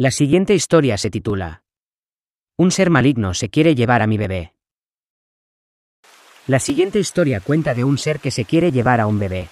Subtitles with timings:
[0.00, 1.64] La siguiente historia se titula
[2.56, 4.52] Un ser maligno se quiere llevar a mi bebé.
[6.46, 9.48] La siguiente historia cuenta de un ser que se quiere llevar a un bebé.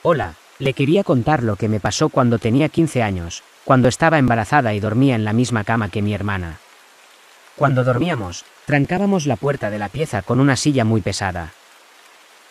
[0.00, 4.72] Hola, le quería contar lo que me pasó cuando tenía 15 años, cuando estaba embarazada
[4.72, 6.58] y dormía en la misma cama que mi hermana.
[7.54, 11.52] Cuando dormíamos, trancábamos la puerta de la pieza con una silla muy pesada.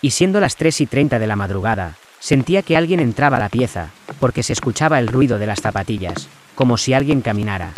[0.02, 3.49] Y siendo las 3 y 30 de la madrugada, sentía que alguien entraba a la
[3.49, 3.89] pieza,
[4.20, 6.29] porque se escuchaba el ruido de las zapatillas,
[6.61, 7.73] como si alguien caminara.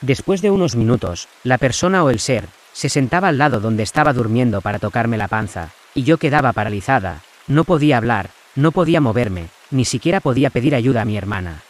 [0.00, 4.12] Después de unos minutos, la persona o el ser, se sentaba al lado donde estaba
[4.12, 9.48] durmiendo para tocarme la panza, y yo quedaba paralizada, no podía hablar, no podía moverme,
[9.72, 11.62] ni siquiera podía pedir ayuda a mi hermana.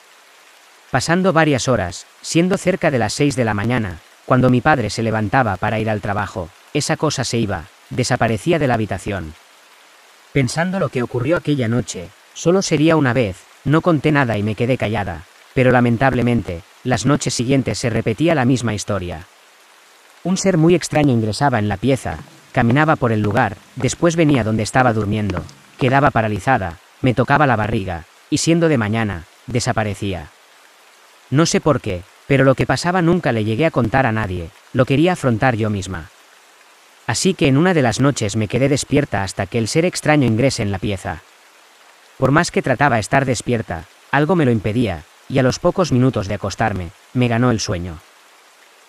[0.90, 5.02] Pasando varias horas, siendo cerca de las seis de la mañana, cuando mi padre se
[5.02, 9.32] levantaba para ir al trabajo, esa cosa se iba, desaparecía de la habitación.
[10.34, 14.54] Pensando lo que ocurrió aquella noche, solo sería una vez, no conté nada y me
[14.54, 19.26] quedé callada, pero lamentablemente, las noches siguientes se repetía la misma historia.
[20.24, 22.18] Un ser muy extraño ingresaba en la pieza,
[22.52, 25.44] caminaba por el lugar, después venía donde estaba durmiendo,
[25.78, 30.28] quedaba paralizada, me tocaba la barriga, y siendo de mañana, desaparecía.
[31.30, 34.50] No sé por qué, pero lo que pasaba nunca le llegué a contar a nadie,
[34.72, 36.10] lo quería afrontar yo misma.
[37.06, 40.26] Así que en una de las noches me quedé despierta hasta que el ser extraño
[40.26, 41.22] ingrese en la pieza.
[42.22, 46.28] Por más que trataba estar despierta, algo me lo impedía, y a los pocos minutos
[46.28, 47.98] de acostarme, me ganó el sueño.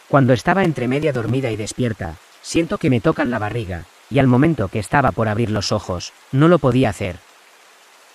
[0.08, 4.28] Cuando estaba entre media dormida y despierta, siento que me tocan la barriga, y al
[4.28, 7.16] momento que estaba por abrir los ojos, no lo podía hacer.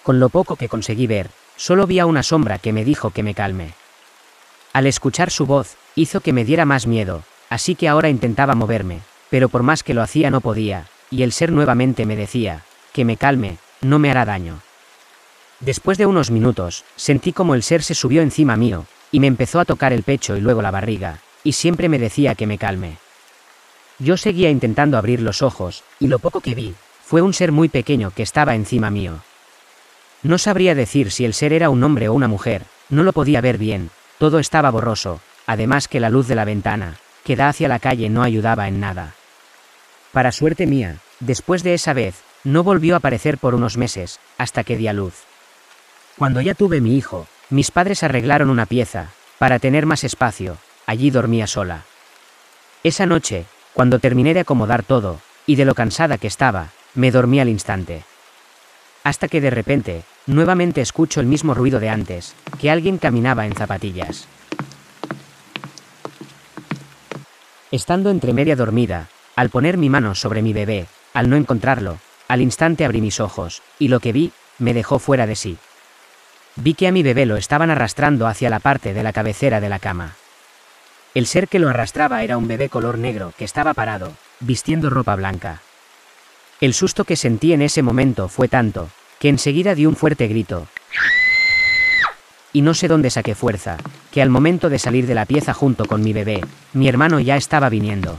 [0.04, 3.24] Con lo poco que conseguí ver, solo vi a una sombra que me dijo que
[3.24, 3.74] me calme.
[4.72, 9.00] Al escuchar su voz, hizo que me diera más miedo, así que ahora intentaba moverme,
[9.30, 13.04] pero por más que lo hacía no podía, y el ser nuevamente me decía, que
[13.04, 14.60] me calme, no me hará daño.
[15.60, 19.58] Después de unos minutos, sentí como el ser se subió encima mío, y me empezó
[19.58, 22.98] a tocar el pecho y luego la barriga, y siempre me decía que me calme.
[23.98, 26.74] Yo seguía intentando abrir los ojos, y lo poco que vi,
[27.04, 29.20] fue un ser muy pequeño que estaba encima mío.
[30.22, 33.40] No sabría decir si el ser era un hombre o una mujer, no lo podía
[33.40, 37.68] ver bien, todo estaba borroso, además que la luz de la ventana, que da hacia
[37.68, 39.14] la calle no ayudaba en nada.
[40.12, 44.62] Para suerte mía, después de esa vez, no volvió a aparecer por unos meses, hasta
[44.62, 45.27] que di a luz.
[46.18, 51.10] Cuando ya tuve mi hijo, mis padres arreglaron una pieza, para tener más espacio, allí
[51.10, 51.84] dormía sola.
[52.82, 57.38] Esa noche, cuando terminé de acomodar todo, y de lo cansada que estaba, me dormí
[57.38, 58.02] al instante.
[59.04, 63.54] Hasta que de repente, nuevamente escucho el mismo ruido de antes, que alguien caminaba en
[63.54, 64.26] zapatillas.
[67.70, 72.42] Estando entre media dormida, al poner mi mano sobre mi bebé, al no encontrarlo, al
[72.42, 75.58] instante abrí mis ojos, y lo que vi, me dejó fuera de sí.
[76.60, 79.68] Vi que a mi bebé lo estaban arrastrando hacia la parte de la cabecera de
[79.68, 80.16] la cama.
[81.14, 85.14] El ser que lo arrastraba era un bebé color negro que estaba parado, vistiendo ropa
[85.14, 85.62] blanca.
[86.60, 90.66] El susto que sentí en ese momento fue tanto, que enseguida di un fuerte grito.
[92.52, 93.76] Y no sé dónde saqué fuerza,
[94.10, 96.40] que al momento de salir de la pieza junto con mi bebé,
[96.72, 98.18] mi hermano ya estaba viniendo.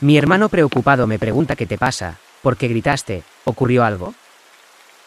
[0.00, 3.24] Mi hermano preocupado me pregunta qué te pasa, ¿por qué gritaste?
[3.42, 4.14] ¿Ocurrió algo?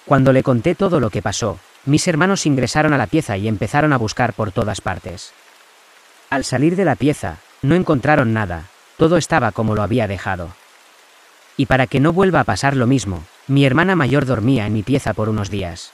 [0.05, 3.93] Cuando le conté todo lo que pasó, mis hermanos ingresaron a la pieza y empezaron
[3.93, 5.31] a buscar por todas partes.
[6.29, 8.65] Al salir de la pieza, no encontraron nada,
[8.97, 10.49] todo estaba como lo había dejado.
[11.55, 14.83] Y para que no vuelva a pasar lo mismo, mi hermana mayor dormía en mi
[14.83, 15.91] pieza por unos días.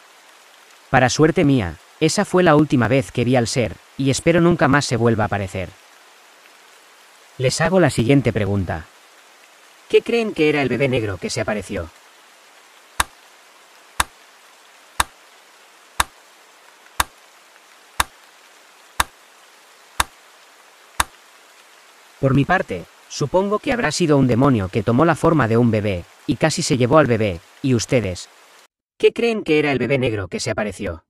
[0.90, 4.68] Para suerte mía, esa fue la última vez que vi al ser, y espero nunca
[4.68, 5.70] más se vuelva a aparecer.
[7.38, 8.88] Les hago la siguiente pregunta.
[9.90, 11.92] ¿Qué creen que era el bebé negro que se apareció?
[22.24, 25.72] Por mi parte, supongo que habrá sido un demonio que tomó la forma de un
[25.72, 28.30] bebé, y casi se llevó al bebé, y ustedes.
[28.98, 31.04] ¿Qué creen que era el bebé negro que se apareció?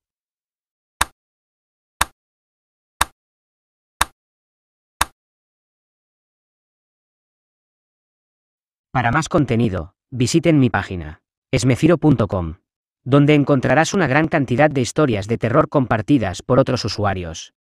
[8.90, 11.20] Para más contenido, visiten mi página,
[11.52, 12.56] esmefiro.com,
[13.04, 17.54] donde encontrarás una gran cantidad de historias de terror compartidas por otros usuarios.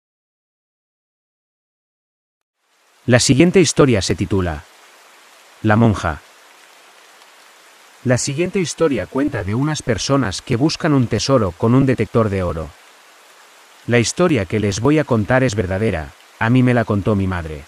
[3.04, 4.62] La siguiente historia se titula
[5.62, 6.20] La monja.
[8.04, 12.44] La siguiente historia cuenta de unas personas que buscan un tesoro con un detector de
[12.44, 12.70] oro.
[13.88, 17.26] La historia que les voy a contar es verdadera, a mí me la contó mi
[17.26, 17.64] madre.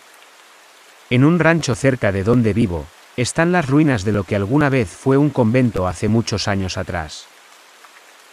[1.10, 4.88] En un rancho cerca de donde vivo, están las ruinas de lo que alguna vez
[4.88, 7.26] fue un convento hace muchos años atrás.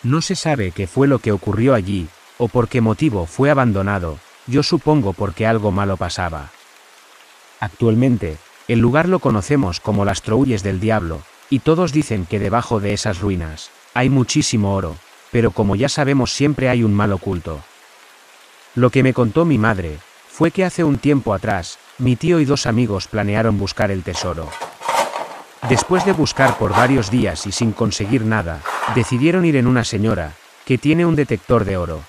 [0.04, 4.20] No se sabe qué fue lo que ocurrió allí, o por qué motivo fue abandonado,
[4.46, 6.52] yo supongo porque algo malo pasaba.
[7.62, 8.38] Actualmente,
[8.68, 12.94] el lugar lo conocemos como las Troulles del Diablo, y todos dicen que debajo de
[12.94, 14.96] esas ruinas, hay muchísimo oro,
[15.32, 17.62] pero como ya sabemos siempre hay un mal oculto.
[18.74, 22.46] Lo que me contó mi madre, fue que hace un tiempo atrás, mi tío y
[22.46, 24.50] dos amigos planearon buscar el tesoro.
[25.70, 28.62] Después de buscar por varios días y sin conseguir nada,
[28.96, 30.34] decidieron ir en una señora,
[30.66, 32.02] que tiene un detector de oro.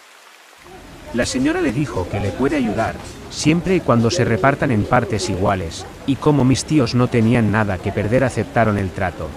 [1.14, 2.94] La señora le dijo que le puede ayudar,
[3.29, 7.76] siempre y cuando se repartan en partes iguales, y como mis tíos no tenían nada
[7.76, 9.29] que perder aceptaron el trato.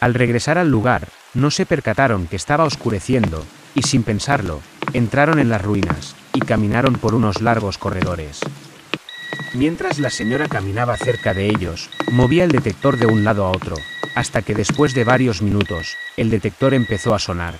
[0.00, 3.44] Al regresar al lugar, no se percataron que estaba oscureciendo,
[3.76, 4.60] y sin pensarlo,
[4.92, 8.40] entraron en las ruinas, y caminaron por unos largos corredores.
[9.54, 13.76] Mientras la señora caminaba cerca de ellos, movía el detector de un lado a otro,
[14.16, 17.54] hasta que después de varios minutos, el detector empezó a sonar.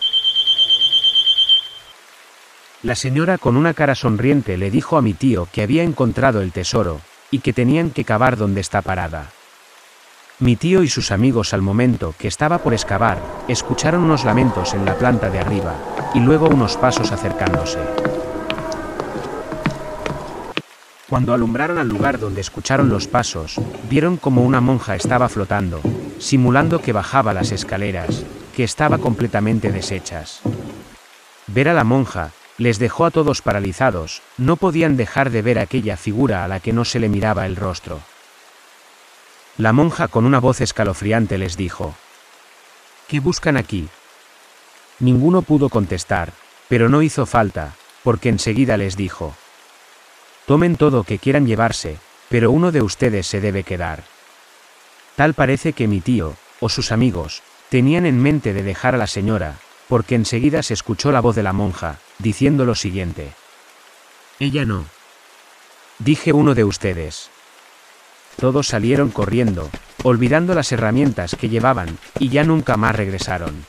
[2.87, 6.53] La señora con una cara sonriente le dijo a mi tío que había encontrado el
[6.53, 7.01] tesoro,
[7.33, 9.27] y que tenían que cavar donde está parada.
[10.39, 13.19] Mi tío y sus amigos al momento que estaba por excavar,
[13.49, 15.75] escucharon unos lamentos en la planta de arriba,
[16.15, 17.81] y luego unos pasos acercándose.
[21.09, 23.61] Cuando alumbraron al lugar donde escucharon los pasos,
[23.91, 25.81] vieron como una monja estaba flotando,
[26.21, 28.25] simulando que bajaba las escaleras,
[28.55, 30.41] que estaba completamente deshechas.
[31.49, 35.97] Ver a la monja, les dejó a todos paralizados, no podían dejar de ver aquella
[35.97, 38.01] figura a la que no se le miraba el rostro.
[39.59, 41.95] La monja con una voz escalofriante les dijo,
[43.09, 43.89] ¿Qué buscan aquí?
[44.99, 46.33] Ninguno pudo contestar,
[46.69, 49.35] pero no hizo falta, porque enseguida les dijo,
[50.47, 51.99] Tomen todo que quieran llevarse,
[52.29, 54.05] pero uno de ustedes se debe quedar.
[55.15, 59.07] Tal parece que mi tío, o sus amigos, tenían en mente de dejar a la
[59.07, 59.57] señora,
[59.89, 63.33] porque enseguida se escuchó la voz de la monja, diciendo lo siguiente.
[64.39, 64.85] Ella no.
[65.99, 67.31] Dije uno de ustedes.
[68.39, 69.71] Todos salieron corriendo,
[70.03, 73.65] olvidando las herramientas que llevaban, y ya nunca más regresaron.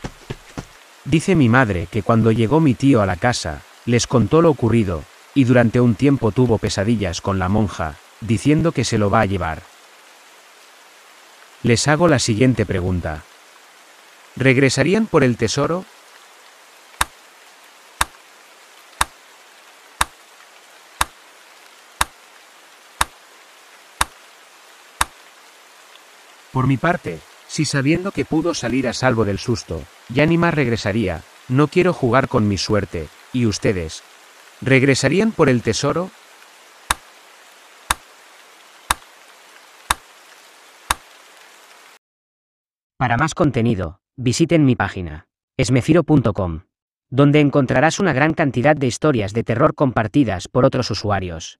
[1.05, 5.03] Dice mi madre que cuando llegó mi tío a la casa, les contó lo ocurrido,
[5.33, 9.25] y durante un tiempo tuvo pesadillas con la monja, diciendo que se lo va a
[9.25, 9.61] llevar.
[11.63, 13.23] Les hago la siguiente pregunta.
[14.35, 15.85] ¿Regresarían por el tesoro?
[26.57, 30.55] Por mi parte, si sabiendo que pudo salir a salvo del susto, ya ni más
[30.55, 34.01] regresaría, no quiero jugar con mi suerte, y ustedes,
[34.61, 36.09] ¿regresarían por el tesoro?
[42.97, 45.27] Para más contenido, visiten mi página,
[45.57, 46.61] esmefiro.com,
[47.11, 51.59] donde encontrarás una gran cantidad de historias de terror compartidas por otros usuarios.